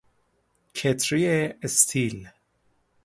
[0.73, 2.29] کتری استیل